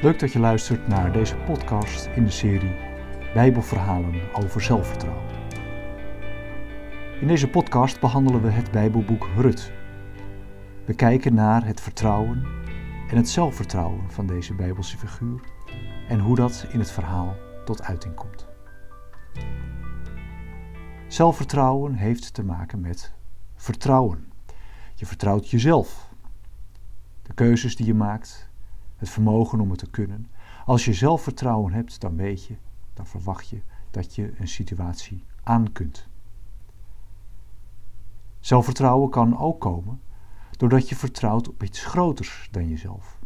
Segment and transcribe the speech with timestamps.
[0.00, 2.76] Leuk dat je luistert naar deze podcast in de serie
[3.34, 5.24] Bijbelverhalen over zelfvertrouwen.
[7.20, 9.72] In deze podcast behandelen we het Bijbelboek Rut.
[10.84, 12.46] We kijken naar het vertrouwen
[13.08, 15.40] en het zelfvertrouwen van deze Bijbelse figuur
[16.08, 18.46] en hoe dat in het verhaal tot uiting komt.
[21.06, 23.12] Zelfvertrouwen heeft te maken met
[23.54, 24.32] vertrouwen.
[24.94, 26.10] Je vertrouwt jezelf,
[27.22, 28.45] de keuzes die je maakt,
[28.96, 30.26] het vermogen om het te kunnen.
[30.64, 32.56] Als je zelfvertrouwen hebt, dan weet je,
[32.94, 33.60] dan verwacht je
[33.90, 36.08] dat je een situatie aan kunt.
[38.40, 40.00] Zelfvertrouwen kan ook komen
[40.50, 43.18] doordat je vertrouwt op iets groters dan jezelf.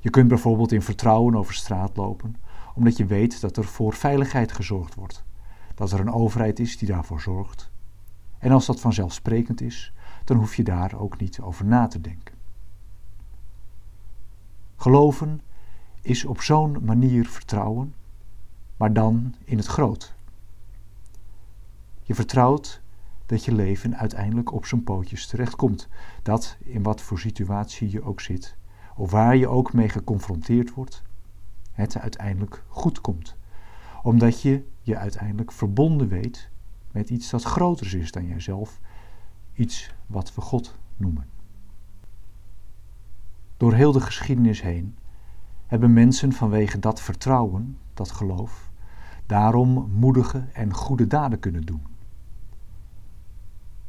[0.00, 2.36] Je kunt bijvoorbeeld in vertrouwen over straat lopen,
[2.74, 5.24] omdat je weet dat er voor veiligheid gezorgd wordt,
[5.74, 7.70] dat er een overheid is die daarvoor zorgt.
[8.38, 9.92] En als dat vanzelfsprekend is,
[10.24, 12.34] dan hoef je daar ook niet over na te denken.
[14.82, 15.40] Geloven
[16.00, 17.94] is op zo'n manier vertrouwen,
[18.76, 20.14] maar dan in het groot.
[22.02, 22.80] Je vertrouwt
[23.26, 25.88] dat je leven uiteindelijk op zijn pootjes terechtkomt.
[26.22, 28.56] Dat in wat voor situatie je ook zit,
[28.96, 31.02] of waar je ook mee geconfronteerd wordt,
[31.72, 33.36] het uiteindelijk goed komt.
[34.02, 36.48] Omdat je je uiteindelijk verbonden weet
[36.92, 38.80] met iets dat groter is dan jijzelf,
[39.54, 41.41] iets wat we God noemen.
[43.62, 44.96] Door heel de geschiedenis heen
[45.66, 48.70] hebben mensen vanwege dat vertrouwen, dat geloof,
[49.26, 51.82] daarom moedige en goede daden kunnen doen.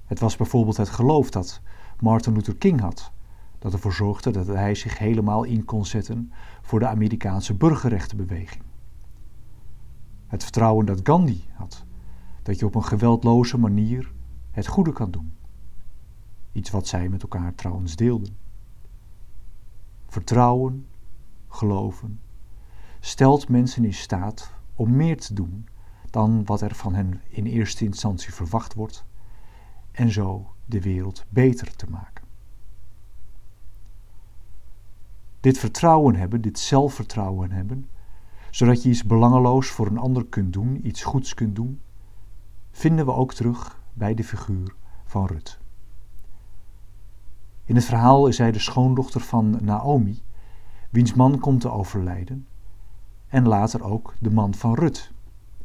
[0.05, 1.61] Het was bijvoorbeeld het geloof dat
[1.99, 3.11] Martin Luther King had,
[3.59, 8.63] dat ervoor zorgde dat hij zich helemaal in kon zetten voor de Amerikaanse burgerrechtenbeweging.
[10.27, 11.85] Het vertrouwen dat Gandhi had,
[12.43, 14.11] dat je op een geweldloze manier
[14.51, 15.33] het goede kan doen.
[16.51, 18.42] Iets wat zij met elkaar trouwens deelden.
[20.13, 20.87] Vertrouwen,
[21.47, 22.19] geloven,
[22.99, 25.67] stelt mensen in staat om meer te doen
[26.09, 29.05] dan wat er van hen in eerste instantie verwacht wordt
[29.91, 32.25] en zo de wereld beter te maken.
[35.39, 37.89] Dit vertrouwen hebben, dit zelfvertrouwen hebben,
[38.51, 41.81] zodat je iets belangeloos voor een ander kunt doen, iets goeds kunt doen,
[42.71, 44.75] vinden we ook terug bij de figuur
[45.05, 45.61] van Rut.
[47.73, 50.21] In het verhaal is zij de schoondochter van Naomi,
[50.89, 52.47] wiens man komt te overlijden,
[53.27, 55.11] en later ook de man van Rut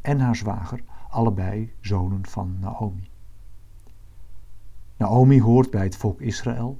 [0.01, 3.09] en haar zwager, allebei zonen van Naomi.
[4.97, 6.79] Naomi hoort bij het volk Israël,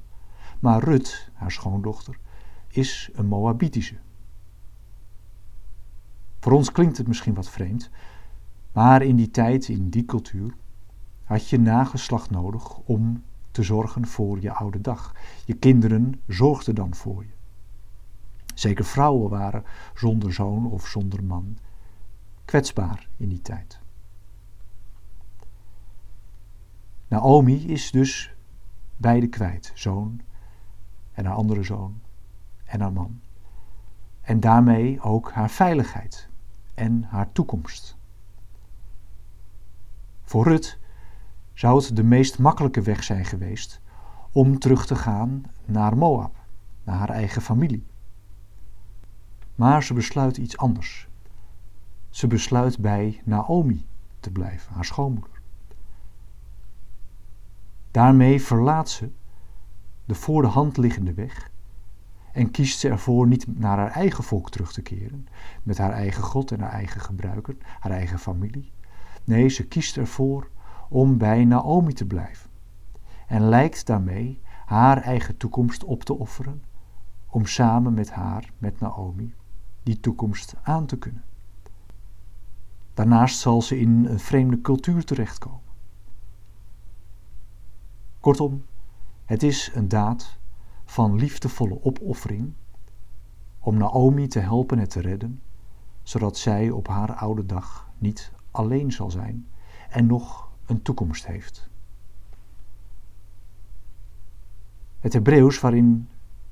[0.59, 2.19] maar Rut, haar schoondochter,
[2.67, 3.97] is een Moabitische.
[6.39, 7.89] Voor ons klinkt het misschien wat vreemd,
[8.71, 10.53] maar in die tijd, in die cultuur,
[11.23, 15.15] had je nageslacht nodig om te zorgen voor je oude dag.
[15.45, 17.33] Je kinderen zorgden dan voor je.
[18.53, 21.57] Zeker vrouwen waren zonder zoon of zonder man
[22.45, 23.79] kwetsbaar in die tijd.
[27.07, 28.33] Naomi is dus
[28.97, 30.21] beide kwijt, zoon
[31.11, 32.01] en haar andere zoon
[32.65, 33.21] en haar man.
[34.21, 36.29] En daarmee ook haar veiligheid
[36.73, 37.97] en haar toekomst.
[40.23, 40.79] Voor Rut
[41.59, 43.81] zou het de meest makkelijke weg zijn geweest
[44.31, 46.35] om terug te gaan naar Moab,
[46.83, 47.85] naar haar eigen familie.
[49.55, 51.07] Maar ze besluit iets anders.
[52.09, 53.85] Ze besluit bij Naomi
[54.19, 55.41] te blijven, haar schoonmoeder.
[57.91, 59.09] Daarmee verlaat ze
[60.05, 61.51] de voor de hand liggende weg
[62.31, 65.27] en kiest ze ervoor niet naar haar eigen volk terug te keren,
[65.63, 68.71] met haar eigen God en haar eigen gebruiker, haar eigen familie.
[69.23, 70.49] Nee, ze kiest ervoor
[70.89, 72.49] om bij Naomi te blijven
[73.27, 76.63] en lijkt daarmee haar eigen toekomst op te offeren
[77.27, 79.33] om samen met haar, met Naomi,
[79.83, 81.23] die toekomst aan te kunnen.
[82.93, 85.61] Daarnaast zal ze in een vreemde cultuur terechtkomen.
[88.19, 88.65] Kortom,
[89.25, 90.37] het is een daad
[90.85, 92.53] van liefdevolle opoffering
[93.59, 95.41] om Naomi te helpen het te redden,
[96.03, 99.47] zodat zij op haar oude dag niet alleen zal zijn
[99.89, 101.69] en nog een toekomst heeft.
[104.99, 106.09] Het Hebreeuws waarin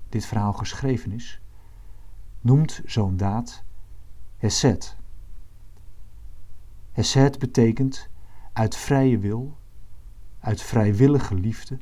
[0.09, 1.41] dit verhaal geschreven is,
[2.41, 3.63] noemt zo'n daad
[4.37, 4.95] Hesed.
[6.91, 8.09] Hesed betekent
[8.53, 9.57] uit vrije wil,
[10.39, 11.77] uit vrijwillige liefde,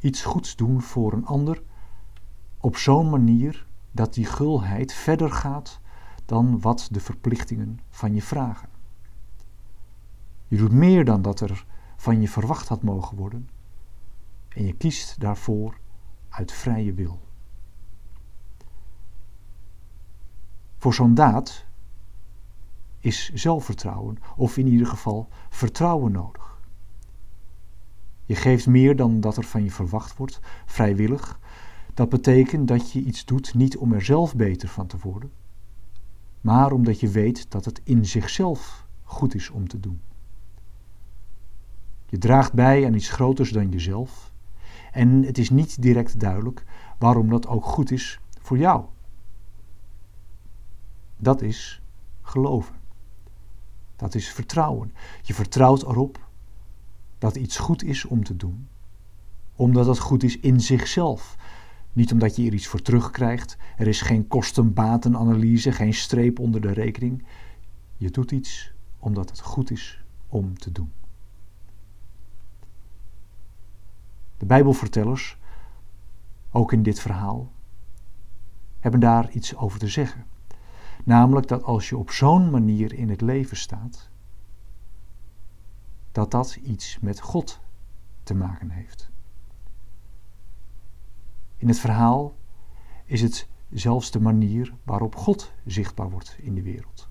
[0.00, 1.62] iets goeds doen voor een ander
[2.60, 5.80] op zo'n manier dat die gulheid verder gaat
[6.24, 8.77] dan wat de verplichtingen van je vragen.
[10.48, 11.66] Je doet meer dan dat er
[11.96, 13.48] van je verwacht had mogen worden
[14.48, 15.78] en je kiest daarvoor
[16.28, 17.20] uit vrije wil.
[20.78, 21.64] Voor zo'n daad
[23.00, 26.58] is zelfvertrouwen, of in ieder geval vertrouwen nodig.
[28.24, 31.40] Je geeft meer dan dat er van je verwacht wordt, vrijwillig.
[31.94, 35.32] Dat betekent dat je iets doet niet om er zelf beter van te worden,
[36.40, 40.00] maar omdat je weet dat het in zichzelf goed is om te doen.
[42.08, 44.32] Je draagt bij aan iets groters dan jezelf
[44.92, 46.64] en het is niet direct duidelijk
[46.98, 48.84] waarom dat ook goed is voor jou.
[51.16, 51.82] Dat is
[52.22, 52.74] geloven.
[53.96, 54.92] Dat is vertrouwen.
[55.22, 56.28] Je vertrouwt erop
[57.18, 58.68] dat iets goed is om te doen,
[59.56, 61.36] omdat het goed is in zichzelf.
[61.92, 63.56] Niet omdat je er iets voor terugkrijgt.
[63.76, 67.24] Er is geen kosten-batenanalyse, geen streep onder de rekening.
[67.96, 70.92] Je doet iets omdat het goed is om te doen.
[74.48, 75.38] Bijbelvertellers,
[76.50, 77.52] ook in dit verhaal,
[78.78, 80.26] hebben daar iets over te zeggen.
[81.04, 84.10] Namelijk dat als je op zo'n manier in het leven staat,
[86.12, 87.60] dat dat iets met God
[88.22, 89.10] te maken heeft.
[91.56, 92.36] In het verhaal
[93.04, 97.08] is het zelfs de manier waarop God zichtbaar wordt in de wereld.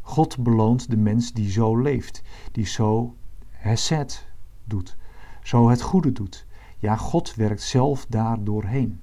[0.00, 2.22] God beloont de mens die zo leeft,
[2.52, 3.16] die zo
[3.50, 4.26] hesed
[4.64, 4.96] doet,
[5.42, 6.46] zo het goede doet.
[6.78, 9.02] Ja, God werkt zelf daar doorheen.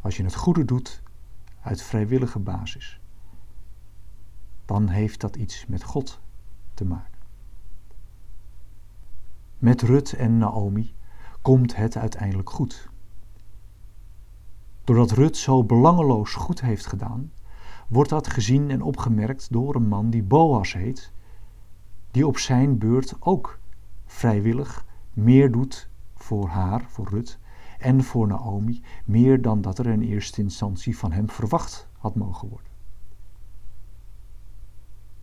[0.00, 1.02] Als je het goede doet
[1.60, 3.00] uit vrijwillige basis,
[4.64, 6.20] dan heeft dat iets met God
[6.74, 7.18] te maken.
[9.58, 10.94] Met Rut en Naomi
[11.42, 12.88] komt het uiteindelijk goed.
[14.84, 17.32] Doordat Rut zo belangeloos goed heeft gedaan,
[17.88, 21.12] wordt dat gezien en opgemerkt door een man die Boas heet,
[22.10, 23.58] die op zijn beurt ook
[24.06, 27.38] vrijwillig meer doet voor haar, voor Rut,
[27.78, 32.48] en voor Naomi, meer dan dat er in eerste instantie van hem verwacht had mogen
[32.48, 32.72] worden.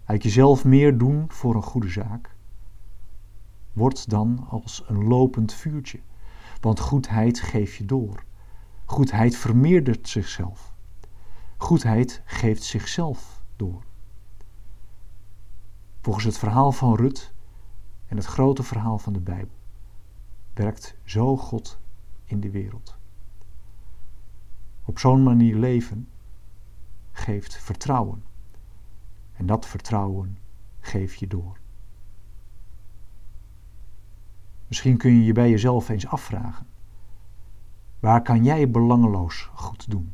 [0.05, 2.35] Uit jezelf meer doen voor een goede zaak
[3.73, 5.99] wordt dan als een lopend vuurtje,
[6.61, 8.23] want goedheid geef je door.
[8.85, 10.73] Goedheid vermeerdert zichzelf.
[11.57, 13.83] Goedheid geeft zichzelf door.
[16.01, 17.33] Volgens het verhaal van Rut
[18.11, 19.55] en het grote verhaal van de Bijbel
[20.53, 21.79] werkt zo God
[22.25, 22.97] in de wereld.
[24.85, 26.07] Op zo'n manier leven
[27.11, 28.23] geeft vertrouwen.
[29.33, 30.37] En dat vertrouwen
[30.79, 31.57] geef je door.
[34.67, 36.67] Misschien kun je je bij jezelf eens afvragen:
[37.99, 40.13] waar kan jij belangeloos goed doen?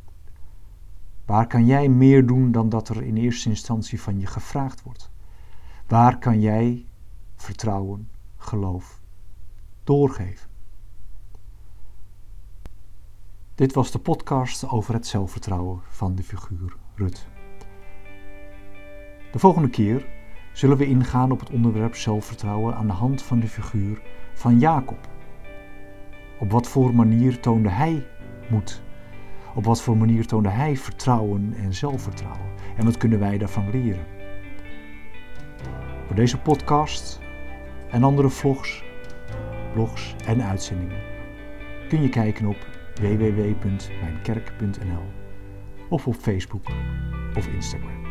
[1.24, 5.10] Waar kan jij meer doen dan dat er in eerste instantie van je gevraagd wordt?
[5.86, 6.87] Waar kan jij
[7.42, 9.00] vertrouwen, geloof
[9.84, 10.48] doorgeven?
[13.54, 17.26] Dit was de podcast over het zelfvertrouwen van de figuur Rut.
[19.32, 20.06] De volgende keer
[20.52, 24.02] zullen we ingaan op het onderwerp zelfvertrouwen aan de hand van de figuur
[24.34, 25.08] van Jacob.
[26.40, 28.06] Op wat voor manier toonde hij
[28.50, 28.82] moed?
[29.54, 32.50] Op wat voor manier toonde hij vertrouwen en zelfvertrouwen?
[32.76, 34.06] En wat kunnen wij daarvan leren?
[36.06, 37.20] Voor deze podcast
[37.90, 38.84] en andere vlogs,
[39.72, 41.08] blogs en uitzendingen
[41.88, 45.02] kun je kijken op www.mijnkerk.nl
[45.88, 46.66] of op Facebook
[47.36, 48.07] of Instagram.